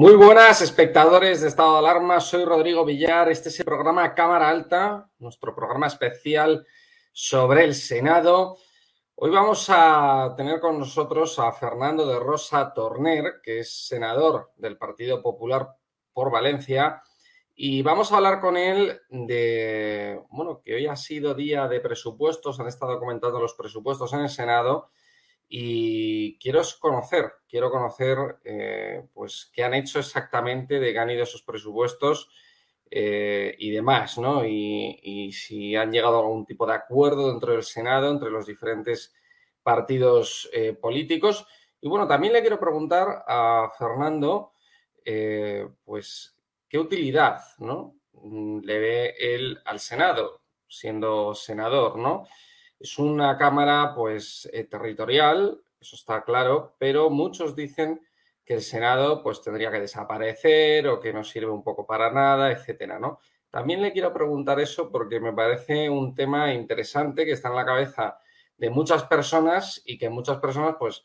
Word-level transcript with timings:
Muy 0.00 0.14
buenas, 0.14 0.62
espectadores 0.62 1.42
de 1.42 1.48
Estado 1.48 1.74
de 1.74 1.78
Alarma. 1.80 2.20
Soy 2.20 2.46
Rodrigo 2.46 2.86
Villar. 2.86 3.28
Este 3.28 3.50
es 3.50 3.58
el 3.58 3.66
programa 3.66 4.14
Cámara 4.14 4.48
Alta, 4.48 5.10
nuestro 5.18 5.54
programa 5.54 5.88
especial 5.88 6.66
sobre 7.12 7.64
el 7.64 7.74
Senado. 7.74 8.56
Hoy 9.16 9.30
vamos 9.30 9.66
a 9.68 10.32
tener 10.38 10.58
con 10.58 10.78
nosotros 10.78 11.38
a 11.38 11.52
Fernando 11.52 12.06
de 12.06 12.18
Rosa 12.18 12.72
Torner, 12.72 13.42
que 13.42 13.58
es 13.58 13.88
senador 13.88 14.52
del 14.56 14.78
Partido 14.78 15.20
Popular 15.20 15.68
por 16.14 16.30
Valencia. 16.30 17.02
Y 17.54 17.82
vamos 17.82 18.10
a 18.10 18.16
hablar 18.16 18.40
con 18.40 18.56
él 18.56 19.02
de, 19.10 20.18
bueno, 20.30 20.62
que 20.64 20.76
hoy 20.76 20.86
ha 20.86 20.96
sido 20.96 21.34
día 21.34 21.68
de 21.68 21.78
presupuestos, 21.78 22.58
han 22.58 22.68
estado 22.68 22.98
comentando 22.98 23.38
los 23.38 23.52
presupuestos 23.52 24.14
en 24.14 24.20
el 24.20 24.30
Senado 24.30 24.88
y 25.52 26.38
quiero 26.38 26.62
conocer, 26.78 27.32
quiero 27.48 27.72
conocer 27.72 28.38
eh, 28.44 29.08
pues 29.12 29.50
qué 29.52 29.64
han 29.64 29.74
hecho 29.74 29.98
exactamente 29.98 30.78
de 30.78 30.92
que 30.92 30.98
han 31.00 31.10
ido 31.10 31.24
esos 31.24 31.42
presupuestos 31.42 32.30
eh, 32.88 33.56
y 33.58 33.72
demás, 33.72 34.16
¿no? 34.18 34.46
Y, 34.46 35.32
si 35.32 35.74
han 35.74 35.90
llegado 35.90 36.16
a 36.16 36.20
algún 36.20 36.46
tipo 36.46 36.66
de 36.66 36.74
acuerdo 36.74 37.30
dentro 37.30 37.52
del 37.52 37.64
Senado 37.64 38.12
entre 38.12 38.30
los 38.30 38.46
diferentes 38.46 39.12
partidos 39.64 40.48
eh, 40.52 40.72
políticos. 40.72 41.44
Y 41.80 41.88
bueno, 41.88 42.06
también 42.06 42.32
le 42.32 42.42
quiero 42.42 42.60
preguntar 42.60 43.24
a 43.26 43.72
Fernando, 43.76 44.52
pues, 45.84 46.36
¿qué 46.68 46.78
utilidad, 46.78 47.40
¿no? 47.58 47.96
Le 48.62 48.78
ve 48.78 49.14
él 49.18 49.58
al 49.64 49.80
Senado, 49.80 50.42
siendo 50.68 51.34
senador, 51.34 51.96
¿no? 51.98 52.28
Es 52.80 52.98
una 52.98 53.36
cámara, 53.36 53.92
pues, 53.94 54.48
eh, 54.54 54.64
territorial, 54.64 55.60
eso 55.78 55.96
está 55.96 56.24
claro, 56.24 56.76
pero 56.78 57.10
muchos 57.10 57.54
dicen 57.54 58.00
que 58.42 58.54
el 58.54 58.62
Senado, 58.62 59.22
pues, 59.22 59.42
tendría 59.42 59.70
que 59.70 59.80
desaparecer 59.80 60.88
o 60.88 60.98
que 60.98 61.12
no 61.12 61.22
sirve 61.22 61.50
un 61.50 61.62
poco 61.62 61.86
para 61.86 62.10
nada, 62.10 62.50
etcétera, 62.50 62.98
¿no? 62.98 63.20
También 63.50 63.82
le 63.82 63.92
quiero 63.92 64.14
preguntar 64.14 64.60
eso 64.60 64.90
porque 64.90 65.20
me 65.20 65.34
parece 65.34 65.90
un 65.90 66.14
tema 66.14 66.54
interesante 66.54 67.26
que 67.26 67.32
está 67.32 67.50
en 67.50 67.56
la 67.56 67.66
cabeza 67.66 68.18
de 68.56 68.70
muchas 68.70 69.04
personas 69.04 69.82
y 69.84 69.98
que 69.98 70.08
muchas 70.08 70.38
personas, 70.38 70.76
pues, 70.78 71.04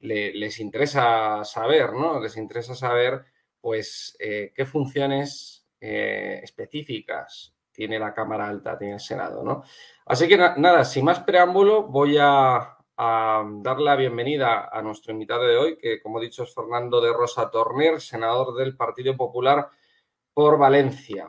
les 0.00 0.60
interesa 0.60 1.42
saber, 1.44 1.94
¿no? 1.94 2.20
Les 2.20 2.36
interesa 2.36 2.74
saber, 2.74 3.24
pues, 3.62 4.14
eh, 4.20 4.52
qué 4.54 4.66
funciones 4.66 5.66
eh, 5.80 6.40
específicas 6.42 7.53
tiene 7.74 7.98
la 7.98 8.14
Cámara 8.14 8.48
Alta, 8.48 8.78
tiene 8.78 8.94
el 8.94 9.00
Senado, 9.00 9.42
¿no? 9.42 9.64
Así 10.06 10.28
que 10.28 10.38
nada, 10.38 10.84
sin 10.84 11.04
más 11.04 11.20
preámbulo, 11.20 11.82
voy 11.82 12.16
a, 12.18 12.70
dar 12.96 13.80
la 13.80 13.96
bienvenida 13.96 14.68
a 14.70 14.80
nuestro 14.80 15.12
invitado 15.12 15.42
de 15.44 15.56
hoy, 15.56 15.76
que 15.76 16.00
como 16.00 16.20
he 16.20 16.24
dicho 16.24 16.44
es 16.44 16.54
Fernando 16.54 17.00
de 17.00 17.12
Rosa 17.12 17.50
Torner, 17.50 18.00
senador 18.00 18.54
del 18.54 18.76
Partido 18.76 19.16
Popular 19.16 19.68
por 20.32 20.56
Valencia. 20.58 21.28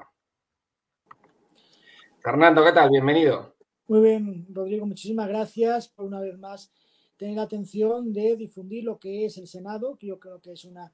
Fernando, 2.19 2.63
¿qué 2.63 2.71
tal? 2.71 2.91
Bienvenido. 2.91 3.55
Muy 3.87 4.01
bien, 4.01 4.45
Rodrigo, 4.49 4.85
muchísimas 4.85 5.27
gracias 5.27 5.87
por 5.87 6.05
una 6.05 6.19
vez 6.19 6.37
más 6.37 6.71
tener 7.17 7.35
la 7.35 7.43
atención 7.43 8.13
de 8.13 8.35
difundir 8.35 8.83
lo 8.83 8.99
que 8.99 9.25
es 9.25 9.37
el 9.39 9.47
Senado, 9.47 9.97
que 9.97 10.07
yo 10.07 10.19
creo 10.19 10.39
que 10.39 10.51
es 10.51 10.65
una 10.65 10.91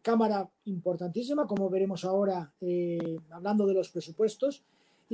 cámara 0.00 0.48
importantísima, 0.64 1.46
como 1.46 1.68
veremos 1.68 2.04
ahora 2.04 2.52
eh, 2.60 3.18
hablando 3.30 3.66
de 3.66 3.74
los 3.74 3.90
presupuestos 3.90 4.64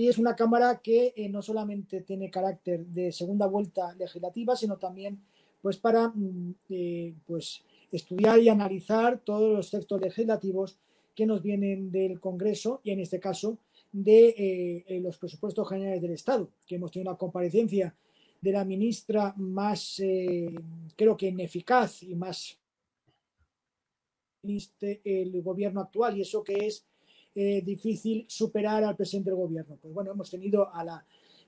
y 0.01 0.09
es 0.09 0.17
una 0.17 0.35
Cámara 0.35 0.81
que 0.83 1.13
eh, 1.15 1.29
no 1.29 1.43
solamente 1.43 2.01
tiene 2.01 2.31
carácter 2.31 2.87
de 2.87 3.13
segunda 3.13 3.47
vuelta 3.47 3.95
legislativa, 3.97 4.57
sino 4.57 4.79
también 4.79 5.21
pues 5.61 5.77
para 5.77 6.09
mm, 6.09 6.55
eh, 6.71 7.15
pues 7.27 7.63
estudiar 7.93 8.39
y 8.39 8.49
analizar 8.49 9.21
todos 9.23 9.55
los 9.55 9.71
textos 9.71 10.01
legislativos 10.01 10.79
que 11.15 11.27
nos 11.27 11.43
vienen 11.43 11.93
del 11.93 12.19
Congreso 12.19 12.81
y 12.83 12.93
en 12.93 13.01
este 13.01 13.21
caso 13.21 13.59
de 13.93 14.85
eh, 14.89 15.01
los 15.03 15.19
presupuestos 15.19 15.69
generales 15.69 16.01
del 16.01 16.13
Estado, 16.13 16.49
que 16.67 16.77
hemos 16.77 16.91
tenido 16.91 17.11
una 17.11 17.19
comparecencia 17.19 17.95
de 18.41 18.53
la 18.53 18.65
ministra 18.65 19.35
más, 19.37 20.01
creo 20.97 21.15
que 21.15 21.29
ineficaz 21.29 22.03
y 22.05 22.15
más 22.15 22.57
el 24.81 25.43
gobierno 25.43 25.83
actual, 25.83 26.17
y 26.17 26.23
eso 26.23 26.43
que 26.43 26.67
es 26.67 26.87
eh, 27.33 27.63
difícil 27.65 28.25
superar 28.29 28.83
al 28.83 28.97
presidente 28.97 29.31
del 29.31 29.39
gobierno. 29.39 29.79
Pues 29.81 29.95
bueno, 29.95 30.11
hemos 30.11 30.29
tenido 30.29 30.75
a 30.75 30.83
la 30.83 31.05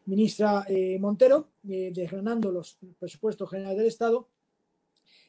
ministra 0.07 0.65
eh, 0.69 0.97
Montero 1.01 1.49
eh, 1.69 1.91
desgranando 1.93 2.53
los 2.53 2.79
presupuestos 3.01 3.51
generales 3.51 3.79
del 3.79 3.87
Estado 3.89 4.29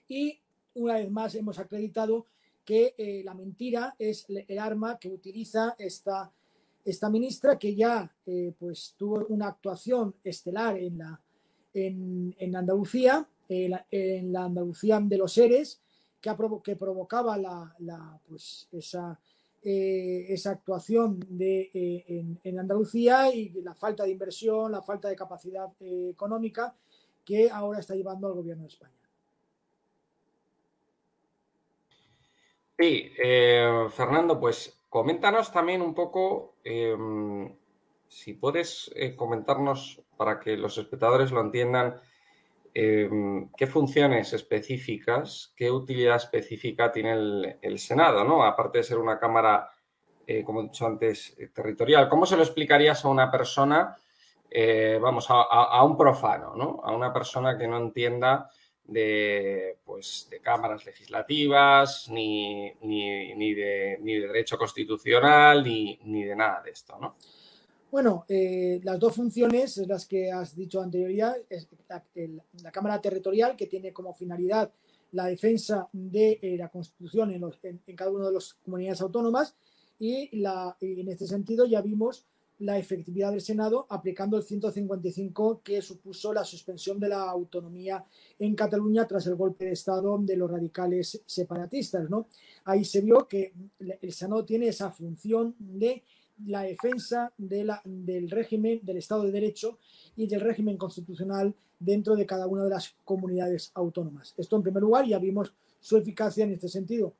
y 0.08 0.40
una 0.76 0.96
vez 0.96 1.10
más 1.10 1.34
hemos 1.34 1.58
acreditado 1.58 2.28
que 2.64 3.24
la 3.26 3.34
mentira 3.34 3.94
es 4.00 4.26
el 4.30 4.58
arma 4.58 4.98
que 4.98 5.10
utiliza 5.10 5.76
esta, 5.78 6.32
esta 6.86 7.10
ministra 7.10 7.60
que 7.60 7.76
ya 7.76 8.10
pues 8.58 8.96
tuvo 8.98 9.26
una 9.28 9.48
actuación 9.48 10.16
estelar 10.24 10.78
en, 10.78 10.98
la, 11.00 11.20
en, 11.74 12.34
en 12.40 12.56
Andalucía, 12.56 13.28
en 13.50 14.32
la, 14.32 14.46
Andalucía 14.46 14.98
de 15.02 15.18
los 15.18 15.34
seres, 15.34 15.82
que, 16.22 16.34
que 16.64 16.76
provocaba 16.78 17.38
la, 17.38 17.76
la, 17.80 18.18
pues 18.26 18.70
esa 18.72 19.20
eh, 19.66 20.26
esa 20.28 20.52
actuación 20.52 21.20
eh, 21.40 22.38
en, 22.44 22.60
Andalucía 22.60 23.34
y 23.34 23.50
la 23.62 23.74
falta 23.74 24.04
de 24.04 24.12
inversión, 24.12 24.72
la 24.72 24.82
falta 24.82 25.08
de 25.08 25.16
capacidad 25.16 25.70
eh, 25.80 26.10
económica 26.12 26.76
que 27.24 27.50
ahora 27.50 27.80
está 27.80 27.96
llevando 27.96 28.28
al 28.28 28.34
gobierno 28.34 28.64
de 28.64 28.68
España. 28.68 28.94
Sí, 32.78 33.12
Fernando, 33.92 34.38
pues 34.40 34.78
coméntanos 34.90 35.54
también 35.54 35.82
un 35.82 35.94
poco, 35.94 36.56
em, 36.66 37.56
si 38.10 38.34
puedes 38.34 38.94
comentarnos 39.16 40.02
para 40.18 40.42
que 40.42 40.58
los 40.58 40.78
espectadores 40.78 41.32
lo 41.32 41.40
entiendan, 41.40 42.02
Em, 42.76 43.50
qué 43.56 43.68
funciones 43.68 44.34
específicas, 44.34 45.54
qué 45.56 45.70
utilidad 45.70 46.16
específica 46.16 46.92
tiene 46.92 47.58
el, 47.62 47.80
Senado, 47.80 48.24
¿no? 48.24 48.44
Aparte 48.44 48.80
de 48.80 48.84
ser 48.84 48.98
una 48.98 49.20
Cámara, 49.20 49.70
eh, 50.26 50.44
como 50.44 50.62
he 50.62 50.64
dicho 50.64 50.88
antes, 50.88 51.36
eh, 51.38 51.50
territorial. 51.50 52.10
¿Cómo 52.10 52.26
se 52.26 52.36
lo 52.36 52.42
explicarías 52.42 53.06
a 53.06 53.10
una 53.10 53.30
persona, 53.30 53.96
eh, 54.50 54.98
vamos, 55.00 55.28
a, 55.30 55.84
un 55.84 55.96
profano, 55.96 56.56
¿no? 56.56 56.82
A 56.84 56.92
una 56.96 57.14
persona 57.14 57.58
que 57.58 57.68
no 57.68 57.78
entienda 57.78 58.50
de, 58.86 59.78
pues, 59.86 60.28
de 60.32 60.40
cámaras 60.42 60.84
legislativas, 60.84 62.10
ni, 62.10 62.74
ni, 62.82 63.54
de, 63.54 64.00
ni 64.02 64.16
de 64.16 64.28
derecho 64.28 64.58
constitucional, 64.58 65.64
ni, 65.64 66.00
ni 66.06 66.24
de 66.24 66.36
nada 66.36 66.62
de 66.64 66.72
esto, 66.72 66.98
¿no? 67.00 67.18
Bueno, 67.94 68.26
eh, 68.28 68.82
las 68.84 69.00
dos 69.00 69.14
funciones, 69.14 69.78
las 69.88 70.08
que 70.08 70.32
has 70.32 70.56
dicho 70.56 70.82
anterioridad, 70.82 71.36
es 71.48 71.68
la, 72.64 72.72
Cámara 72.72 73.00
Territorial, 73.00 73.56
que 73.56 73.68
tiene 73.68 73.94
como 73.94 74.16
finalidad 74.16 74.74
la 75.12 75.28
defensa 75.28 75.88
de 75.94 76.40
eh, 76.42 76.58
la 76.58 76.70
Constitución 76.70 77.30
en, 77.62 77.96
cada 77.96 78.10
una 78.10 78.30
de 78.30 78.34
las 78.34 78.56
comunidades 78.56 79.00
autónomas, 79.02 79.56
y, 80.00 80.36
la, 80.40 80.76
en 80.82 81.08
este 81.08 81.28
sentido 81.28 81.68
ya 81.68 81.84
vimos 81.84 82.26
la 82.58 82.80
efectividad 82.80 83.30
del 83.30 83.42
Senado 83.42 83.86
aplicando 83.88 84.38
el 84.38 84.44
155 84.44 85.62
que 85.64 85.80
supuso 85.84 86.34
la 86.34 86.44
suspensión 86.44 87.00
de 87.00 87.10
la 87.10 87.30
autonomía 87.30 88.04
en 88.40 88.56
Cataluña 88.56 89.08
tras 89.08 89.28
el 89.28 89.36
golpe 89.36 89.66
de 89.66 89.74
Estado 89.74 90.18
de 90.18 90.36
los 90.36 90.50
radicales 90.50 91.22
separatistas. 91.28 92.10
¿no? 92.10 92.28
Ahí 92.64 92.86
se 92.86 93.02
vio 93.02 93.28
que 93.28 93.54
el 93.80 94.14
Senado 94.14 94.44
tiene 94.44 94.70
esa 94.70 94.90
función 94.90 95.56
de 95.60 96.02
la 96.46 96.64
defensa 96.64 97.34
de 97.38 97.64
la, 97.64 97.82
del 97.86 98.30
régimen 98.30 98.80
del 98.84 98.98
Estado 98.98 99.24
de 99.24 99.32
Derecho 99.32 99.78
y 100.16 100.28
del 100.28 100.42
régimen 100.42 100.78
constitucional 100.78 101.54
dentro 101.80 102.16
de 102.16 102.26
cada 102.26 102.48
una 102.48 102.64
de 102.64 102.70
las 102.70 102.96
comunidades 103.04 103.72
autónomas. 103.74 104.34
Esto 104.38 104.56
en 104.56 104.64
primer 104.64 104.82
lugar, 104.82 105.06
ya 105.06 105.20
vimos 105.20 105.54
su 105.80 105.98
eficacia 105.98 106.44
en 106.44 106.54
este 106.54 106.70
sentido. 106.70 107.14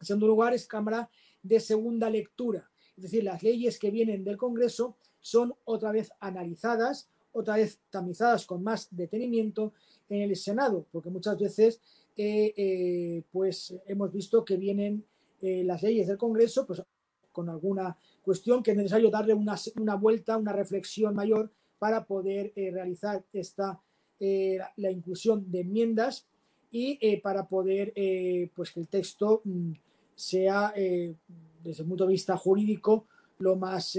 En 0.00 0.06
segundo 0.06 0.26
lugar, 0.26 0.52
es 0.52 0.66
Cámara 0.66 1.08
de 1.42 1.58
segunda 1.60 2.08
lectura, 2.08 2.68
es 2.96 3.04
decir, 3.04 3.24
las 3.24 3.42
leyes 3.42 3.78
que 3.78 3.90
vienen 3.90 4.24
del 4.24 4.36
Congreso 4.36 4.96
son 5.20 5.54
otra 5.64 5.92
vez 5.92 6.12
analizadas, 6.20 7.08
otra 7.32 7.56
vez 7.56 7.78
tamizadas 7.90 8.44
con 8.44 8.62
más 8.62 8.88
detenimiento 8.90 9.72
en 10.08 10.22
el 10.22 10.36
Senado, 10.36 10.86
porque 10.92 11.10
muchas 11.10 11.38
veces 11.38 11.80
eh, 12.16 12.52
eh, 12.56 13.22
pues 13.32 13.74
hemos 13.86 14.12
visto 14.12 14.44
que 14.44 14.56
vienen 14.56 15.04
eh, 15.40 15.64
las 15.64 15.82
leyes 15.82 16.06
del 16.06 16.18
Congreso 16.18 16.66
pues, 16.66 16.82
con 17.32 17.48
alguna 17.48 17.96
cuestión 18.22 18.62
que 18.62 18.70
es 18.70 18.76
necesario 18.76 19.10
darle 19.10 19.34
una, 19.34 19.56
una 19.76 19.94
vuelta, 19.96 20.36
una 20.36 20.52
reflexión 20.52 21.14
mayor 21.14 21.50
para 21.78 22.04
poder 22.04 22.52
eh, 22.54 22.70
realizar 22.70 23.24
esta, 23.32 23.80
eh, 24.20 24.56
la 24.76 24.90
inclusión 24.90 25.50
de 25.50 25.62
enmiendas 25.62 26.26
y 26.70 26.96
eh, 27.00 27.20
para 27.20 27.48
poder 27.48 27.92
pues 28.54 28.70
que 28.70 28.78
el 28.78 28.86
texto 28.86 29.42
mm, 29.44 29.72
sea 30.14 30.72
desde 30.76 31.82
el 31.82 31.88
punto 31.88 32.06
de 32.06 32.12
vista 32.12 32.36
jurídico 32.36 33.06
lo 33.38 33.56
más 33.56 33.98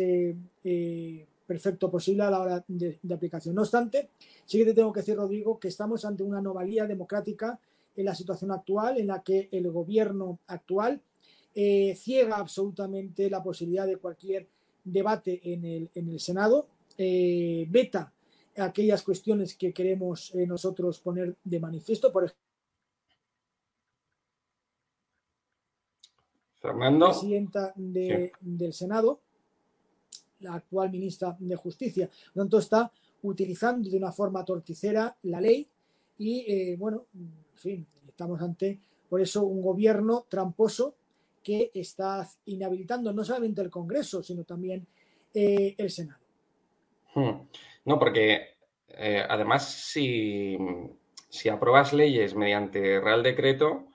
perfecto 1.45 1.91
posible 1.91 2.23
a 2.23 2.31
la 2.31 2.39
hora 2.39 2.65
de, 2.67 2.97
de, 3.01 3.13
aplicación. 3.13 3.53
No 3.53 3.63
obstante, 3.63 4.11
sí 4.45 4.59
que 4.59 4.65
te 4.65 4.73
tengo 4.73 4.93
que 4.93 5.01
decir, 5.01 5.17
Rodrigo, 5.17 5.59
que 5.59 5.67
estamos 5.67 6.05
ante 6.05 6.23
una 6.23 6.37
anomalía 6.37 6.87
democrática 6.87 7.59
en 7.95 8.05
la 8.05 8.15
situación 8.15 8.51
actual 8.51 8.97
en 8.97 9.07
la 9.07 9.21
que 9.21 9.49
el 9.51 9.69
gobierno 9.69 10.39
actual 10.47 11.01
eh, 11.55 11.95
ciega 11.95 12.37
absolutamente 12.37 13.29
la 13.29 13.43
posibilidad 13.43 13.87
de 13.87 13.97
cualquier 13.97 14.47
debate 14.83 15.39
en 15.43 15.65
el, 15.65 15.89
en 15.93 16.09
el 16.09 16.19
Senado, 16.19 16.67
eh, 16.97 17.65
veta 17.69 18.11
aquellas 18.57 19.01
cuestiones 19.01 19.55
que 19.55 19.73
queremos 19.73 20.33
eh, 20.35 20.45
nosotros 20.45 20.99
poner 20.99 21.35
de 21.43 21.59
manifiesto, 21.59 22.11
por 22.11 22.25
ejemplo, 22.25 22.43
Fernando. 26.61 27.07
presidenta 27.09 27.73
de, 27.75 28.31
del 28.39 28.73
Senado, 28.73 29.19
la 30.39 30.55
actual 30.55 30.91
ministra 30.91 31.35
de 31.39 31.55
Justicia. 31.55 32.07
Por 32.07 32.35
lo 32.35 32.43
tanto, 32.43 32.59
está 32.59 32.91
utilizando 33.23 33.89
de 33.89 33.97
una 33.97 34.11
forma 34.11 34.45
torticera 34.45 35.15
la 35.23 35.41
ley 35.41 35.67
y, 36.17 36.39
eh, 36.47 36.75
bueno, 36.77 37.07
en 37.15 37.33
fin, 37.55 37.87
estamos 38.07 38.41
ante, 38.41 38.79
por 39.09 39.19
eso, 39.19 39.43
un 39.43 39.61
gobierno 39.61 40.25
tramposo 40.29 40.95
que 41.43 41.69
está 41.73 42.27
inhabilitando 42.45 43.11
no 43.13 43.23
solamente 43.23 43.61
el 43.61 43.69
Congreso, 43.69 44.23
sino 44.23 44.43
también 44.43 44.87
eh, 45.33 45.75
el 45.77 45.89
Senado. 45.89 46.19
Hmm. 47.13 47.47
No, 47.85 47.99
porque 47.99 48.55
eh, 48.87 49.23
además 49.27 49.69
si, 49.69 50.57
si 51.29 51.49
apruebas 51.49 51.93
leyes 51.93 52.35
mediante 52.35 52.99
Real 52.99 53.21
Decreto, 53.21 53.85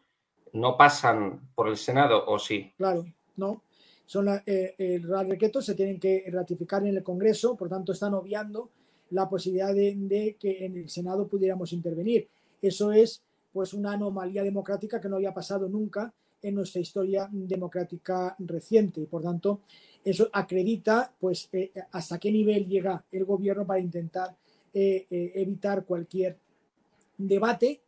no 0.53 0.77
pasan 0.77 1.49
por 1.55 1.69
el 1.69 1.77
Senado 1.77 2.25
o 2.27 2.39
sí. 2.39 2.73
Claro, 2.77 3.05
no. 3.37 3.63
Son 4.07 4.25
la- 4.25 4.43
eh, 4.47 4.75
el 4.79 5.03
Real 5.03 5.29
Decreto 5.29 5.61
se 5.61 5.75
tienen 5.75 5.99
que 6.01 6.25
ratificar 6.31 6.83
en 6.87 6.97
el 6.97 7.03
Congreso, 7.03 7.57
por 7.57 7.69
tanto 7.69 7.93
están 7.93 8.15
obviando 8.15 8.71
la 9.11 9.29
posibilidad 9.29 9.75
de, 9.75 9.95
de 9.97 10.37
que 10.39 10.65
en 10.65 10.77
el 10.77 10.89
Senado 10.89 11.27
pudiéramos 11.27 11.73
intervenir. 11.73 12.29
Eso 12.61 12.93
es 12.93 13.23
pues 13.53 13.73
una 13.73 13.93
anomalía 13.93 14.43
democrática 14.43 15.01
que 15.01 15.09
no 15.09 15.17
había 15.17 15.33
pasado 15.35 15.69
nunca 15.69 16.13
en 16.43 16.55
nuestra 16.55 16.81
historia 16.81 17.29
democrática 17.31 18.35
reciente 18.39 19.01
y 19.01 19.07
por 19.07 19.23
tanto 19.23 19.63
eso 20.05 20.29
acredita 20.33 21.13
pues 21.19 21.49
eh, 21.53 21.73
hasta 21.93 22.19
qué 22.19 22.31
nivel 22.31 22.67
llega 22.67 23.05
el 23.11 23.25
gobierno 23.25 23.67
para 23.67 23.81
intentar 23.81 24.37
eh, 24.73 25.07
eh, 25.11 25.33
evitar 25.35 25.85
cualquier 25.85 26.39
debate, 27.17 27.81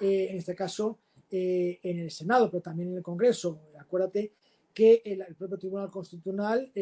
en 0.00 0.36
este 0.38 0.54
caso 0.54 0.98
en 1.30 1.98
el 1.98 2.10
Senado, 2.10 2.48
pero 2.50 2.62
también 2.62 2.90
en 2.90 2.96
el 2.98 3.02
Congreso. 3.02 3.58
Acuérdate 3.78 4.32
que 4.72 5.02
el, 5.04 5.34
propio 5.34 5.58
Tribunal 5.58 5.90
Constitucional 5.90 6.72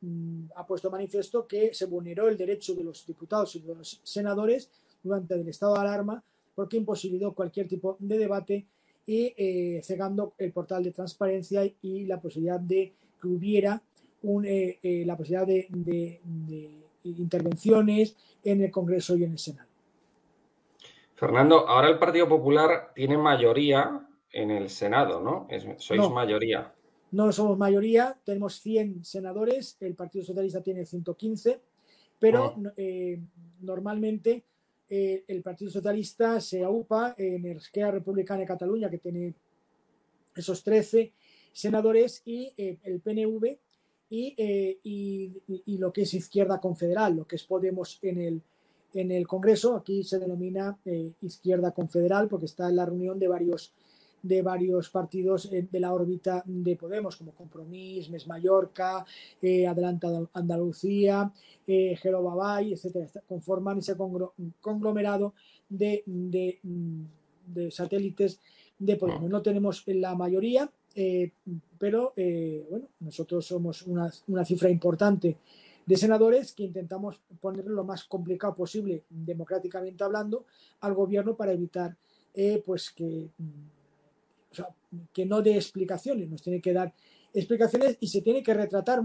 mm, 0.00 0.46
ha 0.56 0.66
puesto 0.66 0.90
manifiesto 0.90 1.46
que 1.46 1.72
se 1.72 1.86
vulneró 1.86 2.28
el 2.28 2.36
derecho 2.36 2.74
de 2.74 2.84
los 2.84 3.06
diputados 3.06 3.54
y 3.56 3.60
de 3.60 3.76
los 3.76 4.00
senadores 4.02 4.70
durante 5.02 5.34
el 5.34 5.48
estado 5.48 5.74
de 5.74 5.80
alarma 5.80 6.22
porque 6.54 6.76
imposibilitó 6.76 7.32
cualquier 7.32 7.68
tipo 7.68 7.96
de 8.00 8.18
debate 8.18 8.66
y 9.08 9.32
eh, 9.38 9.80
el 10.36 10.52
portal 10.52 10.84
de 10.84 10.90
transparencia 10.92 11.62
y 11.80 12.04
la 12.04 12.20
posibilidad 12.20 12.60
de 12.60 12.92
que 13.20 13.26
hubiera 13.26 13.82
un, 14.22 14.44
eh, 14.44 14.78
eh, 14.82 15.02
la 15.06 15.16
posibilidad 15.16 15.46
de, 15.46 15.66
de- 15.70 16.20
de 16.26 16.70
intervenciones 17.04 18.14
en 18.44 18.62
el 18.62 18.70
Congreso 18.70 19.16
y 19.16 19.24
en 19.24 19.32
el 19.32 19.38
Senado. 19.38 19.66
Fernando, 21.14 21.66
ahora 21.66 21.88
el 21.88 21.98
Partido 21.98 22.28
Popular 22.28 22.92
tiene 22.94 23.16
mayoría 23.16 24.06
en 24.30 24.50
el 24.50 24.68
Senado, 24.68 25.22
¿no? 25.22 25.46
Es- 25.48 25.66
sois 25.78 26.00
No. 26.02 26.10
mayoría. 26.10 26.74
No 27.10 27.32
somos 27.32 27.56
mayoría, 27.56 28.14
tenemos 28.22 28.60
100 28.60 29.04
senadores, 29.06 29.78
el 29.80 29.94
Partido 29.94 30.22
Socialista 30.26 30.62
tiene 30.62 30.84
115, 30.84 31.62
pero 32.18 32.52
no- 32.58 32.72
eh, 32.76 33.18
normalmente 33.62 34.44
eh, 34.90 35.24
el 35.28 35.42
Partido 35.42 35.70
Socialista 35.70 36.40
se 36.40 36.62
aupa 36.64 37.14
en 37.18 37.44
Esquerra 37.46 37.90
Republicana 37.92 38.40
de 38.40 38.46
Cataluña, 38.46 38.88
que 38.90 38.98
tiene 38.98 39.34
esos 40.34 40.62
13 40.62 41.12
senadores, 41.52 42.22
y 42.24 42.52
eh, 42.56 42.78
el 42.84 43.00
PNV 43.00 43.58
y, 44.10 44.34
eh, 44.38 44.78
y- 44.82 45.32
y- 45.66 45.78
lo 45.78 45.92
que 45.92 46.02
es 46.02 46.14
Izquierda 46.14 46.60
Confederal, 46.60 47.16
lo 47.16 47.26
que 47.26 47.36
es 47.36 47.44
Podemos 47.44 47.98
en 48.02 48.20
el, 48.20 48.42
en 48.94 49.10
el 49.10 49.26
Congreso. 49.26 49.76
Aquí 49.76 50.02
se 50.02 50.18
denomina 50.18 50.78
Izquierda 51.20 51.72
Confederal 51.72 52.28
porque 52.28 52.46
está 52.46 52.68
en 52.70 52.76
la 52.76 52.86
reunión 52.86 53.18
de 53.18 53.28
varios 53.28 53.74
de 54.22 54.42
varios 54.42 54.90
partidos 54.90 55.50
eh, 55.52 55.66
de 55.70 55.80
la 55.80 55.92
órbita 55.92 56.42
de 56.46 56.76
Podemos, 56.76 57.16
como 57.16 57.32
Compromís, 57.32 58.10
Mes 58.10 58.26
Mallorca, 58.26 59.04
eh, 59.40 59.66
Adelanta 59.66 60.08
Andal- 60.08 60.28
Andalucía, 60.32 61.32
eh, 61.66 61.98
Babay, 62.04 62.72
etcétera, 62.72 63.06
conforman 63.26 63.78
ese 63.78 63.96
conglomerado 64.60 65.34
de, 65.68 66.02
de, 66.06 66.58
mm, 66.62 67.02
de 67.54 67.70
satélites 67.70 68.40
de 68.78 68.96
Podemos. 68.96 69.28
No 69.30 69.42
tenemos 69.42 69.82
la 69.86 70.14
mayoría, 70.14 70.70
eh, 70.94 71.30
pero 71.78 72.12
eh, 72.16 72.66
bueno, 72.70 72.86
nosotros 73.00 73.46
somos 73.46 73.82
una, 73.82 74.10
una 74.28 74.44
cifra 74.44 74.68
importante 74.70 75.36
de 75.86 75.96
senadores 75.96 76.52
que 76.52 76.64
intentamos 76.64 77.18
ponerle 77.40 77.70
lo 77.70 77.82
más 77.84 78.04
complicado 78.04 78.54
posible, 78.54 79.04
democráticamente 79.08 80.04
hablando, 80.04 80.44
al 80.80 80.92
gobierno 80.94 81.34
para 81.34 81.52
evitar 81.52 81.96
eh, 82.34 82.62
pues 82.64 82.90
que 82.90 83.30
mm, 83.38 83.77
que 85.12 85.26
no 85.26 85.42
dé 85.42 85.56
explicaciones, 85.56 86.28
nos 86.28 86.42
tiene 86.42 86.60
que 86.60 86.72
dar 86.72 86.94
explicaciones 87.32 87.96
y 88.00 88.08
se 88.08 88.22
tiene 88.22 88.42
que 88.42 88.54
retratar 88.54 89.02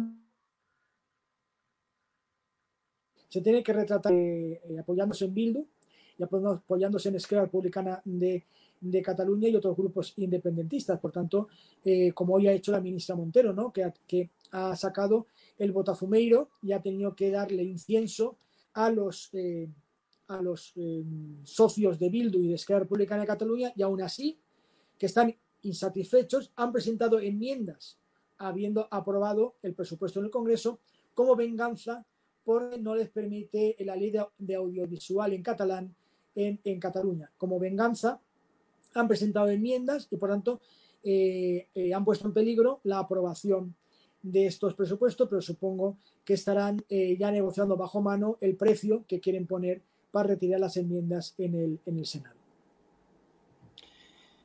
se 3.30 3.42
tiene 3.42 3.64
que 3.64 3.74
retratar 3.74 4.14
eh, 4.14 4.62
apoyándose 4.80 5.26
en 5.26 5.34
Bildu 5.34 5.68
y 6.18 6.24
apoyándose 6.24 7.10
en 7.10 7.16
Esquerra 7.16 7.46
Republicana 7.46 8.00
de, 8.06 8.46
Cataluña 9.04 9.48
y 9.48 9.56
otros 9.56 9.76
grupos 9.76 10.14
independentistas. 10.18 11.00
Por 11.00 11.12
tanto, 11.12 11.48
eh, 11.84 12.12
como 12.12 12.36
hoy 12.36 12.48
ha 12.48 12.52
hecho 12.52 12.72
la 12.72 12.80
ministra 12.80 13.16
Montero, 13.16 13.52
¿no? 13.54 13.74
que, 13.74 13.86
ha, 13.86 13.94
que 14.06 14.30
ha 14.52 14.76
sacado 14.76 15.26
el 15.58 15.72
botafumeiro 15.72 16.50
y 16.62 16.74
ha 16.74 16.82
tenido 16.82 17.16
que 17.16 17.32
darle 17.32 17.64
incienso 17.64 18.38
a 18.74 18.90
los, 18.90 19.30
eh, 19.34 19.70
a 20.28 20.42
los 20.42 20.74
eh, 20.76 21.04
socios 21.44 22.00
de 22.00 22.10
Bildu 22.10 22.40
y 22.44 22.50
de 22.50 22.56
Esquerra 22.56 22.80
Republicana 22.82 23.22
de 23.22 23.28
Cataluña 23.28 23.74
y 23.76 23.82
aún 23.82 24.02
así 24.02 24.38
que 24.98 25.08
están 25.08 25.36
insatisfechos, 25.62 26.52
han 26.56 26.72
presentado 26.72 27.20
enmiendas 27.20 27.98
habiendo 28.38 28.88
aprobado 28.92 29.56
el 29.62 29.74
presupuesto 29.74 30.20
en 30.20 30.26
el 30.26 30.32
Congreso 30.32 30.80
como 31.14 31.36
venganza 31.36 32.06
porque 32.44 32.78
no 32.78 32.96
les 32.96 33.10
permite 33.10 33.76
la 33.80 33.96
ley 33.96 34.12
de, 34.12 34.26
de 34.38 34.56
audiovisual 34.56 35.34
en 35.34 35.44
catalán 35.44 35.96
en, 36.36 36.60
en 36.64 36.80
Cataluña. 36.80 37.32
Como 37.38 37.60
venganza 37.60 38.20
han 38.94 39.08
presentado 39.08 39.50
enmiendas 39.50 40.08
y 40.12 40.18
por 40.18 40.30
tanto 40.30 40.60
eh, 41.04 41.68
eh, 41.74 41.94
han 41.94 42.06
puesto 42.06 42.28
en 42.28 42.34
peligro 42.34 42.80
la 42.84 43.00
aprobación 43.00 43.76
de 44.22 44.46
estos 44.46 44.74
presupuestos, 44.74 45.28
pero 45.28 45.42
supongo 45.42 45.98
que 46.24 46.36
estarán 46.36 46.84
eh, 46.90 47.18
ya 47.18 47.30
negociando 47.32 47.76
bajo 47.76 48.02
mano 48.02 48.38
el 48.40 48.56
precio 48.56 49.04
que 49.08 49.20
quieren 49.20 49.46
poner 49.46 49.82
para 50.12 50.30
retirar 50.30 50.60
las 50.60 50.78
enmiendas 50.78 51.34
en 51.38 51.56
el, 51.56 51.80
en 51.86 52.00
el 52.00 52.06
Senado. 52.06 52.43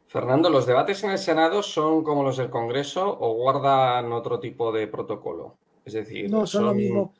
Fernando, 0.08 0.48
¿los 0.48 0.66
debates 0.66 1.04
en 1.04 1.10
el 1.10 1.18
Senado 1.18 1.62
son 1.62 2.02
como 2.02 2.22
los 2.22 2.38
del 2.38 2.48
Congreso 2.48 3.18
o 3.20 3.34
guardan 3.34 4.10
otro 4.12 4.40
tipo 4.40 4.72
de 4.72 4.86
protocolo? 4.86 5.56
Es 5.84 5.92
decir, 5.92 6.30
No 6.30 6.46
son, 6.46 6.64
Lo, 6.64 6.74
mismo, 6.74 7.14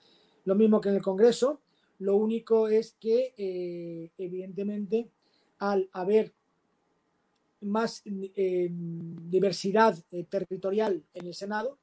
lo 0.44 0.54
mismo 0.54 0.80
que 0.80 0.88
en 0.88 0.96
el 0.96 1.02
Congreso. 1.02 1.60
Lo 1.98 2.16
único 2.16 2.68
es 2.68 2.96
que, 2.98 3.34
eh, 3.36 4.10
evidentemente, 4.16 5.10
al 5.58 5.88
haber 5.92 6.32
más 7.60 8.02
eh, 8.06 8.68
diversidad 8.70 9.96
eh, 10.10 10.24
territorial 10.24 11.02
en 11.12 11.26
el 11.26 11.34
Senado, 11.34 11.76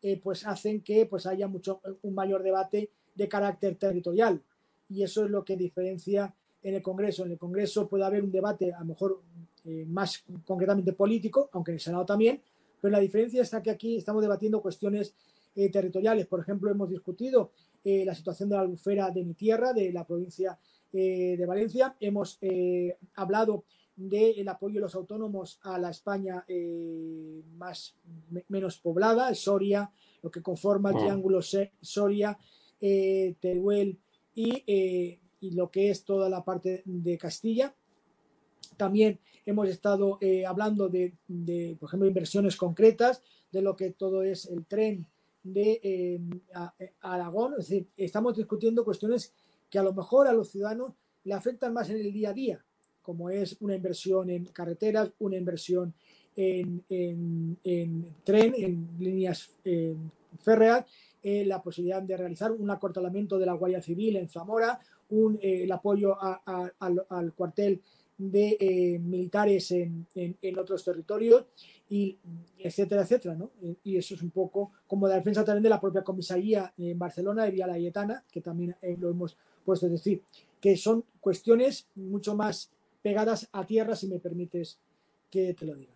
eh, 0.00 0.18
pues 0.22 0.46
hacen 0.46 0.80
que 0.80 1.06
pues 1.06 1.26
haya 1.26 1.46
mucho 1.46 1.80
un 2.02 2.14
mayor 2.14 2.42
debate 2.42 2.90
de 3.14 3.28
carácter 3.28 3.76
territorial. 3.76 4.42
Y 4.88 5.02
eso 5.02 5.24
es 5.24 5.30
lo 5.30 5.44
que 5.44 5.56
diferencia 5.56 6.34
en 6.62 6.74
el 6.74 6.82
Congreso. 6.82 7.24
En 7.24 7.32
el 7.32 7.38
Congreso 7.38 7.88
puede 7.88 8.04
haber 8.04 8.22
un 8.22 8.32
debate 8.32 8.72
a 8.72 8.80
lo 8.80 8.86
mejor 8.86 9.20
eh, 9.64 9.84
más 9.86 10.24
concretamente 10.44 10.92
político, 10.92 11.48
aunque 11.52 11.70
en 11.70 11.76
el 11.76 11.80
Senado 11.80 12.04
también, 12.04 12.42
pero 12.80 12.90
la 12.90 12.98
diferencia 12.98 13.42
está 13.42 13.62
que 13.62 13.70
aquí 13.70 13.96
estamos 13.96 14.20
debatiendo 14.20 14.60
cuestiones 14.60 15.14
eh, 15.54 15.70
territoriales. 15.70 16.26
Por 16.26 16.40
ejemplo, 16.40 16.68
hemos 16.68 16.90
discutido 16.90 17.52
eh, 17.84 18.04
la 18.04 18.12
situación 18.12 18.48
de 18.48 18.56
la 18.56 18.62
albufera 18.62 19.10
de 19.10 19.22
mi 19.22 19.34
tierra, 19.34 19.72
de 19.72 19.92
la 19.92 20.04
provincia 20.04 20.58
de 20.92 21.46
Valencia. 21.46 21.96
Hemos 22.00 22.38
hablado 23.14 23.64
del 23.96 24.46
apoyo 24.46 24.74
de 24.74 24.80
los 24.82 24.94
autónomos 24.94 25.58
a 25.62 25.78
la 25.78 25.88
España 25.88 26.44
más 27.56 27.96
me, 28.28 28.44
menos 28.48 28.76
poblada, 28.76 29.34
Soria, 29.34 29.90
lo 30.22 30.30
que 30.30 30.42
conforma 30.42 30.90
el 30.90 30.96
triángulo 30.96 31.40
Soria, 31.40 32.36
Teruel 32.78 33.98
y, 34.34 35.18
y, 35.40 35.50
lo 35.52 35.70
que 35.70 35.88
es 35.88 36.04
toda 36.04 36.28
la 36.28 36.44
parte 36.44 36.82
de 36.84 37.16
Castilla. 37.16 37.74
También 38.76 39.18
hemos 39.46 39.68
estado 39.68 40.18
eh, 40.20 40.46
hablando 40.46 40.88
de, 40.88 41.14
de, 41.28 41.76
por 41.78 41.88
ejemplo, 41.88 42.08
inversiones 42.08 42.56
concretas, 42.56 43.22
de 43.50 43.62
lo 43.62 43.76
que 43.76 43.90
todo 43.90 44.22
es 44.22 44.46
el 44.46 44.64
tren 44.64 45.06
de 45.42 45.80
eh, 45.82 46.20
a 46.54 46.72
Aragón. 47.00 47.54
Es 47.58 47.68
decir, 47.68 47.86
estamos 47.96 48.36
discutiendo 48.36 48.84
cuestiones 48.84 49.34
que 49.68 49.78
a 49.78 49.82
lo 49.82 49.92
mejor 49.92 50.26
a 50.26 50.32
los 50.32 50.50
ciudadanos 50.50 50.92
le 51.24 51.34
afectan 51.34 51.72
más 51.72 51.90
en 51.90 51.98
el 51.98 52.12
día 52.12 52.30
a 52.30 52.34
día, 52.34 52.64
como 53.02 53.30
es 53.30 53.56
una 53.60 53.74
inversión 53.74 54.30
en 54.30 54.46
carreteras, 54.46 55.12
una 55.18 55.36
inversión 55.36 55.94
en, 56.34 56.82
en, 56.88 58.14
tren, 58.24 58.54
en 58.56 58.88
líneas 58.98 59.50
férreas, 60.40 60.86
la 61.22 61.62
posibilidad 61.62 62.02
de 62.02 62.16
realizar 62.16 62.52
un 62.52 62.70
acortalamiento 62.70 63.38
de 63.38 63.46
la 63.46 63.52
Guardia 63.52 63.82
Civil 63.82 64.16
en 64.16 64.28
Zamora, 64.28 64.80
un, 65.12 65.38
el 65.42 65.70
apoyo 65.70 66.16
al, 66.20 67.32
cuartel 67.34 67.80
de 68.30 69.00
militares 69.02 69.70
en, 69.72 70.06
en, 70.14 70.58
otros 70.58 70.84
territorios 70.84 71.46
y 71.88 72.16
etcétera, 72.58 73.02
etcétera, 73.02 73.34
¿no? 73.34 73.50
Y 73.84 73.96
eso 73.96 74.14
es 74.14 74.22
un 74.22 74.30
poco 74.30 74.72
como 74.86 75.08
la 75.08 75.16
defensa 75.16 75.44
también 75.44 75.62
de 75.64 75.70
la 75.70 75.80
propia 75.80 76.04
comisaría 76.04 76.72
en 76.78 76.98
Barcelona 76.98 77.44
de 77.44 77.50
Vía 77.50 77.66
Layetana, 77.66 78.24
que 78.30 78.40
también 78.40 78.76
lo 78.98 79.10
hemos 79.10 79.36
puesto 79.64 79.86
a 79.86 79.88
decir, 79.88 80.22
que 80.60 80.76
son 80.76 81.04
cuestiones 81.20 81.88
mucho 81.96 82.34
más 82.36 82.70
pegadas 83.02 83.48
a 83.52 83.64
tierra, 83.64 83.96
si 83.96 84.06
me 84.06 84.20
permites 84.20 84.78
que 85.28 85.54
te 85.54 85.66
lo 85.66 85.74
diga. 85.74 85.92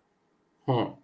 Hmm. 0.67 0.95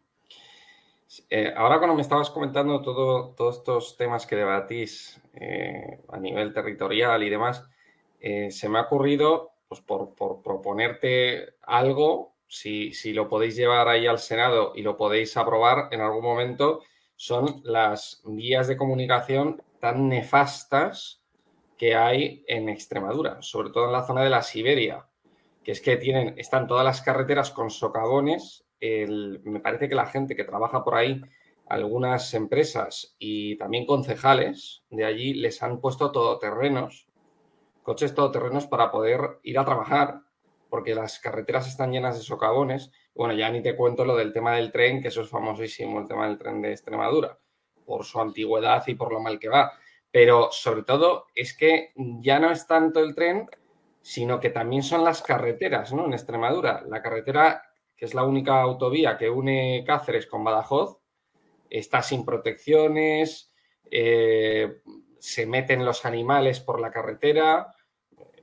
Eh, 1.29 1.53
ahora 1.55 1.79
cuando 1.79 1.95
me 1.95 2.03
estabas 2.03 2.31
comentando 2.31 2.81
todo, 2.81 3.35
todos 3.35 3.59
estos 3.59 3.97
temas 3.97 4.27
que 4.27 4.37
debatís 4.37 5.21
eh, 5.35 6.01
a 6.09 6.19
nivel 6.19 6.53
territorial 6.53 7.23
y 7.23 7.31
demás, 7.31 7.65
eh, 8.21 8.51
se 8.51 8.69
me 8.69 8.79
ha 8.79 8.83
ocurrido, 8.83 9.52
pues 9.81 10.15
por, 10.17 10.43
proponerte 10.43 11.55
algo, 11.63 12.35
si, 12.47 12.93
si, 12.93 13.13
lo 13.13 13.29
podéis 13.29 13.57
llevar 13.57 13.89
ahí 13.89 14.07
al 14.07 14.19
Senado 14.19 14.73
y 14.75 14.83
lo 14.83 14.97
podéis 14.97 15.37
aprobar 15.37 15.89
en 15.91 16.01
algún 16.03 16.23
momento, 16.23 16.83
son 17.17 17.63
las 17.65 18.23
vías 18.27 18.69
de 18.69 18.77
comunicación 18.77 19.63
tan 19.81 20.09
nefastas 20.09 21.23
que 21.79 21.95
hay 21.95 22.45
en 22.47 22.69
Extremadura, 22.69 23.41
sobre 23.41 23.71
todo 23.71 23.87
en 23.87 23.93
la 23.93 24.07
zona 24.07 24.23
de 24.23 24.31
la 24.31 24.43
Siberia, 24.43 25.07
que 25.65 25.73
es 25.73 25.81
que 25.81 25.97
tienen, 25.97 26.35
están 26.37 26.67
todas 26.67 26.85
las 26.85 27.01
carreteras 27.01 27.51
con 27.51 27.71
socavones. 27.71 28.67
me 28.81 29.61
parece 29.61 29.89
que 29.89 29.95
la 29.95 30.07
gente 30.07 30.37
que 30.37 30.45
trabaja 30.45 30.85
por 30.85 30.97
ahí, 30.97 31.21
algunas 31.67 32.35
empresas 32.35 33.17
y 33.19 33.57
también 33.57 33.87
concejales 33.87 34.85
de 34.91 35.05
allí 35.05 35.35
les 35.35 35.63
han 35.63 35.81
puesto 35.81 36.13
todoterrenos, 36.13 37.09
coches 37.83 38.15
todoterrenos 38.15 38.67
para 38.67 38.91
poder 38.91 39.39
ir 39.43 39.59
a 39.59 39.65
trabajar, 39.65 40.21
porque 40.69 40.95
las 40.95 41.19
carreteras 41.19 41.69
están 41.69 41.93
llenas 41.93 42.17
de 42.17 42.25
socavones. 42.25 42.91
Bueno, 43.15 43.35
ya 43.35 43.51
ni 43.51 43.63
te 43.63 43.77
cuento 43.77 44.05
lo 44.05 44.17
del 44.17 44.33
tema 44.33 44.57
del 44.57 44.73
tren, 44.73 45.03
que 45.03 45.09
eso 45.09 45.23
es 45.23 45.29
famosísimo, 45.29 46.01
el 46.01 46.09
tema 46.09 46.27
del 46.27 46.39
tren 46.39 46.63
de 46.63 46.71
Extremadura, 46.71 47.39
por 47.85 48.05
su 48.05 48.21
antigüedad 48.21 48.83
y 48.87 48.95
por 48.95 49.13
lo 49.13 49.21
mal 49.21 49.39
que 49.39 49.49
va. 49.49 49.73
Pero 50.11 50.49
sobre 50.51 50.83
todo 50.83 51.27
es 51.35 51.57
que 51.57 51.93
ya 51.97 52.39
no 52.39 52.51
es 52.51 52.67
tanto 52.67 53.01
el 53.01 53.15
tren, 53.15 53.49
sino 54.01 54.41
que 54.41 54.51
también 54.51 54.83
son 54.83 55.05
las 55.05 55.23
carreteras, 55.23 55.93
¿no? 55.93 56.07
En 56.07 56.13
Extremadura, 56.13 56.83
la 56.89 57.03
carretera, 57.03 57.63
que 57.97 58.05
es 58.05 58.15
la 58.15 58.25
única 58.25 58.61
autovía 58.61 59.17
que 59.17 59.31
une 59.31 59.85
Cáceres 59.87 60.27
con 60.27 60.43
Badajoz, 60.45 60.99
está 61.71 62.03
sin 62.03 62.25
protecciones, 62.25 63.53
eh, 63.91 64.81
se 65.23 65.47
meten 65.47 65.85
los 65.85 66.05
animales 66.05 66.59
por 66.59 66.81
la 66.81 66.91
carretera. 66.91 67.73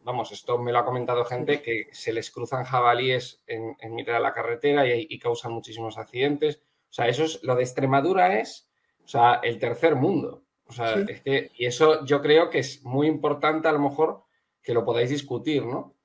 Vamos, 0.03 0.31
esto 0.31 0.57
me 0.57 0.71
lo 0.71 0.79
ha 0.79 0.85
comentado 0.85 1.25
gente 1.25 1.61
que 1.61 1.89
se 1.91 2.13
les 2.13 2.31
cruzan 2.31 2.63
jabalíes 2.63 3.43
en, 3.47 3.75
mitad 3.93 4.13
de 4.13 4.21
la 4.21 4.31
carretera 4.31 4.87
y, 4.87 5.19
causan 5.19 5.51
muchísimos 5.51 5.97
accidentes. 5.97 6.61
O 6.89 6.93
sea, 6.93 7.09
eso 7.09 7.25
es 7.25 7.43
lo 7.43 7.55
de 7.55 7.63
Extremadura 7.63 8.39
es, 8.39 8.69
o 9.03 9.07
sea, 9.09 9.41
el 9.43 9.59
tercer 9.59 9.95
mundo. 9.95 10.45
O 10.67 10.71
sea, 10.71 10.93
es 11.01 11.21
que, 11.21 11.51
y 11.57 11.65
eso 11.65 12.05
yo 12.05 12.21
creo 12.21 12.49
que 12.49 12.59
es 12.59 12.81
muy 12.85 13.07
importante 13.07 13.67
a 13.67 13.73
lo 13.73 13.79
mejor 13.79 14.23
que 14.63 14.73
lo 14.73 14.85
podáis 14.85 15.09
discutir, 15.09 15.65
¿no? 15.65 15.95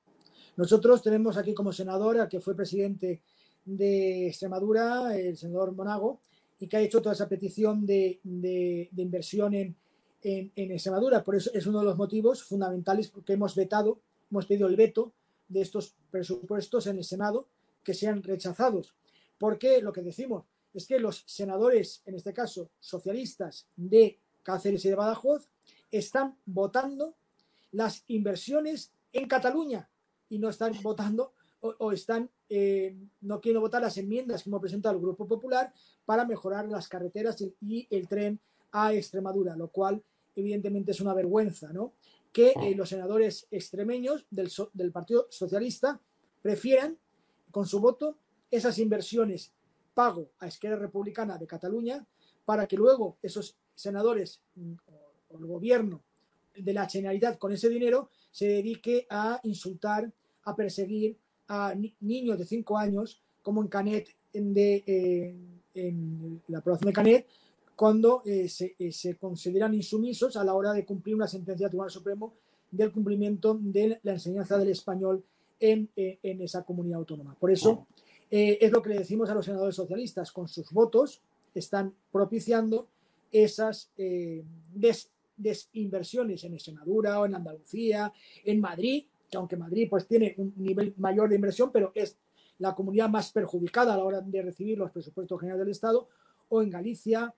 Nosotros 0.57 1.01
tenemos 1.01 1.37
aquí 1.37 1.53
como 1.53 1.71
senador 1.71 2.27
que 2.27 2.41
fue 2.41 2.53
presidente 2.53 3.21
de 3.63 4.27
Extremadura, 4.27 5.17
el 5.17 5.37
senador 5.37 5.71
Monago, 5.71 6.19
y 6.59 6.67
que 6.67 6.75
ha 6.75 6.81
hecho 6.81 7.01
toda 7.01 7.15
esa 7.15 7.29
petición 7.29 7.85
de, 7.85 8.19
inversión 8.97 9.53
en, 9.53 9.77
Extremadura. 10.25 11.23
Por 11.23 11.35
eso 11.35 11.51
es 11.53 11.67
uno 11.67 11.79
de 11.79 11.85
los 11.85 11.97
motivos 11.97 12.43
fundamentales 12.43 13.11
que 13.25 13.33
hemos 13.33 13.53
vetado, 13.53 13.99
hemos 14.31 14.47
pedido 14.47 14.67
el 14.67 14.75
veto 14.75 15.13
de 15.47 15.61
estos 15.61 15.95
presupuestos 16.09 16.87
en 16.87 16.97
el 16.97 17.03
Senado 17.03 17.47
que 17.83 17.93
sean 17.93 18.23
rechazados. 18.23 18.95
Porque 19.37 19.81
lo 19.81 19.93
que 19.93 20.01
decimos 20.01 20.45
es 20.73 20.87
que 20.87 20.99
los 20.99 21.23
senadores, 21.27 22.01
en 22.05 22.15
este 22.15 22.33
caso 22.33 22.71
socialistas 22.79 23.67
de 23.75 24.19
Cáceres 24.41 24.83
y 24.85 24.89
de 24.89 24.95
Badajoz, 24.95 25.47
están 25.91 26.37
votando 26.45 27.15
las 27.71 28.03
inversiones 28.07 28.91
en 29.13 29.27
Cataluña 29.27 29.89
y 30.27 30.39
no 30.39 30.49
están 30.49 30.73
votando 30.81 31.33
o, 31.61 31.91
están 31.91 32.29
eh, 32.49 32.95
no 33.21 33.41
quieren 33.41 33.61
votar 33.61 33.81
las 33.81 33.97
enmiendas 33.97 34.43
que 34.43 34.49
hemos 34.49 34.61
presentado 34.61 34.95
el 34.95 35.01
Grupo 35.01 35.27
Popular 35.27 35.73
para 36.05 36.25
mejorar 36.25 36.67
las 36.67 36.87
carreteras 36.87 37.37
y 37.61 37.87
el 37.89 38.07
tren 38.07 38.39
a 38.71 38.93
Extremadura, 38.93 39.55
lo 39.55 39.69
cual 39.69 40.03
evidentemente 40.35 40.91
es 40.91 41.01
una 41.01 41.13
vergüenza, 41.13 41.71
¿no? 41.71 41.93
Que 42.31 42.53
eh, 42.61 42.75
los 42.75 42.89
senadores 42.89 43.47
extremeños 43.51 44.25
del, 44.29 44.51
del 44.73 44.91
Partido 44.91 45.27
Socialista 45.29 46.01
prefieran 46.41 46.97
con 47.51 47.65
su 47.65 47.79
voto 47.79 48.17
esas 48.51 48.77
inversiones 48.79 49.53
pago 49.93 50.29
a 50.39 50.47
Esquerra 50.47 50.75
Republicana 50.75 51.37
de 51.37 51.47
Cataluña 51.47 52.05
para 52.43 52.67
que 52.67 52.75
luego 52.75 53.17
esos 53.23 53.57
senadores 53.73 54.41
mm, 54.55 54.73
o 55.29 55.37
el 55.39 55.45
gobierno 55.45 56.03
de 56.55 56.73
la 56.73 56.87
Generalitat 56.87 57.37
con 57.37 57.51
ese 57.51 57.69
dinero 57.69 58.09
se 58.31 58.47
dedique 58.47 59.07
a 59.09 59.39
insultar, 59.43 60.11
a 60.43 60.55
perseguir 60.55 61.17
a 61.47 61.73
niños 61.99 62.37
de 62.37 62.45
5 62.45 62.77
años, 62.77 63.21
como 63.41 63.61
en 63.61 63.67
Canet, 63.67 64.09
de, 64.33 64.83
eh, 64.85 65.35
en 65.73 66.41
la 66.47 66.59
aprobación 66.59 66.87
de 66.87 66.93
Canet, 66.93 67.27
cuando 67.75 68.21
eh, 68.25 68.49
eh, 68.79 68.91
se, 68.91 69.15
consideran 69.15 69.73
insumisos 69.73 70.37
a 70.37 70.43
la 70.43 70.53
hora 70.53 70.73
de 70.73 70.85
cumplir 70.85 71.15
una 71.15 71.27
sentencia 71.27 71.65
del 71.65 71.71
Tribunal 71.71 71.91
Supremo 71.91 72.33
del 72.71 72.91
cumplimiento 72.91 73.57
de 73.59 73.99
la 74.03 74.13
enseñanza 74.13 74.57
del 74.57 74.69
español 74.69 75.23
en, 75.59 75.89
esa 75.95 76.63
comunidad 76.63 76.99
autónoma. 76.99 77.35
Por 77.39 77.51
eso 77.51 77.87
es 78.29 78.71
lo 78.71 78.81
que 78.81 78.89
le 78.89 78.99
decimos 78.99 79.29
a 79.29 79.33
los 79.33 79.45
senadores 79.45 79.75
socialistas, 79.75 80.31
con 80.31 80.49
sus 80.49 80.71
votos 80.71 81.21
están 81.53 81.93
propiciando 82.11 82.87
esas 83.31 83.91
des 83.95 85.09
desinversiones 85.37 86.43
en 86.43 86.53
Extremadura 86.53 87.19
o 87.19 87.25
en 87.25 87.35
Andalucía, 87.35 88.11
en 88.43 88.59
Madrid, 88.59 89.05
que 89.29 89.37
aunque 89.37 89.57
Madrid 89.57 89.87
pues 89.89 90.07
tiene 90.07 90.33
un 90.37 90.53
nivel 90.57 90.93
mayor 90.97 91.29
de 91.29 91.35
inversión, 91.35 91.71
pero 91.71 91.91
es 91.95 92.17
la 92.59 92.73
comunidad 92.73 93.09
más 93.09 93.31
perjudicada 93.31 93.93
a 93.93 93.97
la 93.97 94.03
hora 94.03 94.21
de 94.21 94.41
recibir 94.41 94.77
los 94.77 94.91
presupuestos 94.91 95.39
generales 95.39 95.65
del 95.65 95.71
Estado, 95.71 96.07
o 96.49 96.61
en 96.61 96.69
Galicia, 96.69 97.33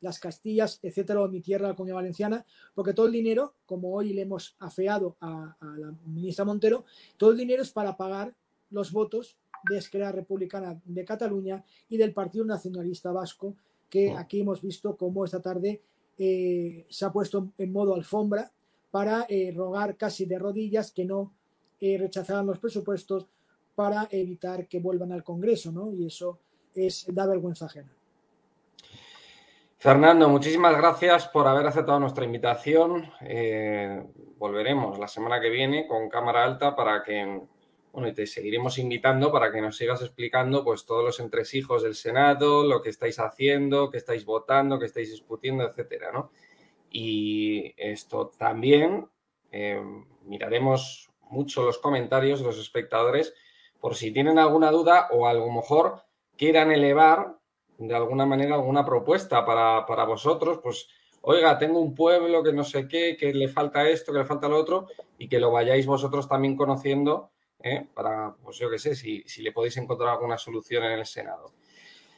las 0.00 0.18
Castillas, 0.18 0.78
etcétera, 0.82 1.20
o 1.22 1.28
mi 1.28 1.40
tierra, 1.40 1.68
la 1.68 1.74
Comunidad 1.74 1.96
Valenciana, 1.96 2.44
porque 2.74 2.94
todo 2.94 3.06
el 3.06 3.12
dinero, 3.12 3.54
como 3.66 3.94
hoy 3.94 4.12
le 4.12 4.22
hemos 4.22 4.56
afeado 4.58 5.16
a, 5.20 5.56
la 5.60 5.94
ministra 6.06 6.44
Montero, 6.44 6.84
todo 7.16 7.32
el 7.32 7.38
dinero 7.38 7.62
es 7.62 7.70
para 7.70 7.96
pagar 7.96 8.34
los 8.70 8.92
votos 8.92 9.36
de 9.68 9.78
Esquerra 9.78 10.12
Republicana 10.12 10.80
de 10.84 11.04
Cataluña 11.04 11.64
y 11.88 11.96
del 11.96 12.12
Partido 12.12 12.44
Nacionalista 12.44 13.12
Vasco, 13.12 13.56
que 13.88 14.12
aquí 14.12 14.40
hemos 14.40 14.62
visto 14.62 14.96
cómo 14.96 15.24
esta 15.24 15.42
tarde 15.42 15.82
eh, 16.16 16.86
se 16.88 17.04
ha 17.04 17.12
puesto 17.12 17.52
en 17.58 17.72
modo 17.72 17.94
alfombra 17.94 18.50
para 18.90 19.26
eh, 19.28 19.52
rogar 19.54 19.96
casi 19.96 20.24
de 20.26 20.38
rodillas 20.38 20.92
que 20.92 21.04
no 21.04 21.32
eh, 21.80 21.98
rechazaran 21.98 22.46
los 22.46 22.58
presupuestos 22.58 23.26
para 23.74 24.08
evitar 24.10 24.66
que 24.68 24.80
vuelvan 24.80 25.12
al 25.12 25.24
Congreso, 25.24 25.72
¿no? 25.72 25.92
Y 25.92 26.06
eso 26.06 26.38
es 26.74 27.06
da 27.08 27.26
vergüenza 27.26 27.66
ajena. 27.66 27.90
Fernando, 29.82 30.28
muchísimas 30.28 30.76
gracias 30.76 31.26
por 31.28 31.48
haber 31.48 31.66
aceptado 31.66 31.98
nuestra 31.98 32.26
invitación. 32.26 33.10
volveremos 34.36 34.98
la 34.98 35.08
semana 35.08 35.40
que 35.40 35.48
viene 35.48 35.86
con 35.86 36.10
cámara 36.10 36.44
alta 36.44 36.76
para 36.76 37.02
que 37.02 37.40
bueno, 37.90 38.06
y 38.06 38.12
te 38.12 38.26
seguiremos 38.26 38.76
invitando 38.76 39.32
para 39.32 39.50
que 39.50 39.62
nos 39.62 39.78
sigas 39.78 40.02
explicando 40.02 40.62
pues 40.64 40.84
todos 40.84 41.02
los 41.02 41.18
entresijos 41.18 41.82
del 41.82 41.94
Senado, 41.94 42.62
lo 42.62 42.82
que 42.82 42.90
estáis 42.90 43.18
haciendo, 43.20 43.90
que 43.90 43.96
estáis 43.96 44.26
votando, 44.26 44.78
que 44.78 44.84
estáis 44.84 45.12
discutiendo, 45.12 45.64
etcétera, 45.64 46.12
¿no? 46.12 46.30
Y 46.90 47.72
esto 47.78 48.32
también 48.36 49.08
eh, 49.50 49.82
miraremos 50.26 51.10
mucho 51.22 51.64
los 51.64 51.78
comentarios 51.78 52.40
de 52.40 52.46
los 52.46 52.58
espectadores 52.58 53.32
por 53.80 53.94
si 53.94 54.12
tienen 54.12 54.38
alguna 54.38 54.70
duda 54.70 55.08
o 55.10 55.26
a 55.26 55.32
lo 55.32 55.50
mejor 55.50 56.02
quieran 56.36 56.70
elevar 56.70 57.39
de 57.80 57.94
alguna 57.94 58.26
manera 58.26 58.54
alguna 58.54 58.84
propuesta 58.84 59.44
para, 59.44 59.86
para 59.86 60.04
vosotros, 60.04 60.60
pues 60.62 60.86
oiga, 61.22 61.58
tengo 61.58 61.80
un 61.80 61.94
pueblo 61.94 62.42
que 62.42 62.52
no 62.52 62.62
sé 62.62 62.86
qué, 62.86 63.16
que 63.16 63.32
le 63.32 63.48
falta 63.48 63.88
esto, 63.88 64.12
que 64.12 64.18
le 64.18 64.24
falta 64.24 64.48
lo 64.48 64.58
otro, 64.58 64.86
y 65.18 65.28
que 65.28 65.38
lo 65.38 65.50
vayáis 65.50 65.86
vosotros 65.86 66.28
también 66.28 66.56
conociendo 66.56 67.30
¿eh? 67.62 67.86
para, 67.94 68.34
pues 68.42 68.58
yo 68.58 68.70
qué 68.70 68.78
sé, 68.78 68.94
si, 68.94 69.24
le 69.38 69.52
podéis 69.52 69.78
encontrar 69.78 70.10
alguna 70.10 70.36
solución 70.36 70.84
en 70.84 70.98
el 70.98 71.06
Senado. 71.06 71.52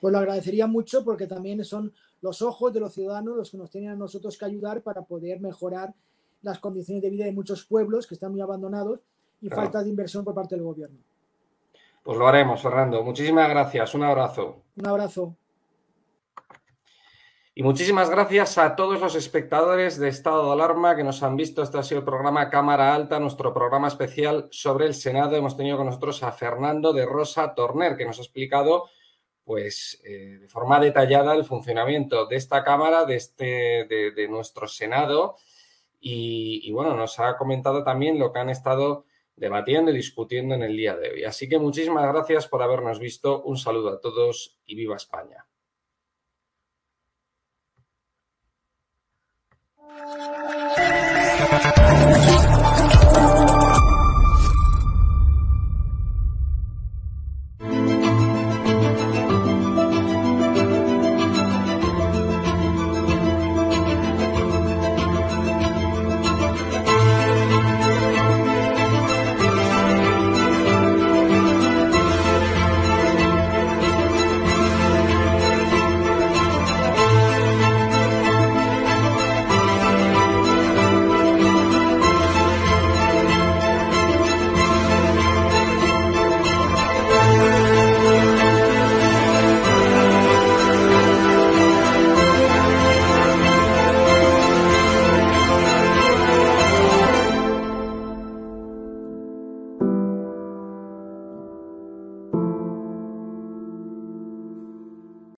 Pues 0.01 0.13
lo 0.13 0.19
agradecería 0.19 0.67
mucho 0.67 1.05
porque 1.05 1.29
también 1.29 1.65
son 1.65 1.93
los 2.21 2.43
ojos 2.43 2.73
de 2.73 2.81
los 2.81 2.93
ciudadanos 2.93 3.37
los 3.37 3.51
que 3.51 3.57
nos 3.57 3.71
tienen 3.71 3.91
a 3.91 3.97
nosotros 3.97 4.37
que 4.37 4.45
ayudar 4.45 4.83
para 4.83 5.03
poder 5.03 5.41
mejorar 5.41 5.95
las 6.43 6.59
condiciones 6.59 7.03
de 7.03 7.11
vida 7.11 7.25
de 7.25 7.33
muchos 7.33 7.65
pueblos 7.65 8.09
que 8.09 8.15
están 8.15 8.33
muy 8.33 8.41
abandonados 8.41 9.01
y 9.41 9.49
falta 9.49 9.83
de 9.83 9.91
inversión 9.91 10.25
por 10.25 10.35
parte 10.35 10.57
del 10.57 10.65
gobierno. 10.65 10.99
Pues 12.03 12.19
lo 12.19 12.27
haremos, 12.27 12.61
Fernando. 12.61 13.03
Muchísimas 13.05 13.49
gracias. 13.49 13.95
Un 13.95 14.03
abrazo. 14.03 14.63
Un 14.77 14.87
abrazo. 14.87 15.37
Y 17.55 17.63
muchísimas 17.63 18.09
gracias 18.09 18.57
a 18.57 18.77
todos 18.77 18.99
los 18.99 19.15
espectadores 19.15 19.99
de 19.99 20.09
Estado 20.09 20.47
de 20.47 20.53
Alarma 20.53 20.97
que 20.97 21.05
nos 21.05 21.23
han 21.23 21.37
visto. 21.37 21.63
Este 21.63 21.77
ha 21.77 21.83
sido 21.83 21.99
el 21.99 22.05
programa 22.07 22.49
Cámara 22.49 22.95
Alta, 22.95 23.21
nuestro 23.21 23.53
programa 23.53 23.89
especial 23.89 24.49
sobre 24.51 24.87
el 24.87 24.95
Senado. 24.95 25.37
Hemos 25.37 25.55
tenido 25.55 25.77
con 25.77 25.85
nosotros 25.85 26.23
a 26.23 26.33
Fernando 26.33 26.95
de 26.95 27.05
Rosa 27.05 27.55
Torner, 27.55 27.99
que 27.99 28.07
nos 28.07 28.19
ha 28.19 28.23
explicado 28.23 28.89
pues 29.45 30.01
eh, 30.03 30.39
de 30.41 30.49
forma 30.49 30.81
detallada 30.81 31.35
el 31.35 31.45
funcionamiento 31.45 32.25
de 32.25 32.37
esta 32.37 32.65
Cámara, 32.65 33.05
de, 33.05 33.17
este, 33.17 33.85
de, 33.85 34.29
nuestro 34.31 34.67
Senado. 34.67 35.37
Y, 36.01 36.63
y, 36.65 36.73
bueno, 36.73 36.97
nos 36.97 37.21
ha 37.21 37.37
comentado 37.37 37.85
también 37.85 38.19
lo 38.19 38.33
que 38.33 38.39
han 38.39 38.49
estado 38.49 39.05
debatiendo 39.37 39.91
y 39.91 39.95
discutiendo 39.95 40.55
en 40.55 40.63
el 40.63 40.75
día 40.75 40.97
de 40.97 41.11
hoy. 41.11 41.25
Así 41.25 41.51
que 41.51 41.59
muchísimas 41.59 42.11
gracias 42.11 42.49
por 42.49 42.63
habernos 42.63 42.99
visto. 42.99 43.43
Un 43.43 43.59
saludo 43.59 43.91
a 43.91 44.01
todos 44.01 44.59
y 44.65 44.75
viva 44.75 44.97
España. 44.97 45.45